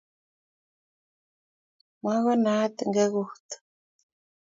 [2.03, 3.47] makonaat ngekut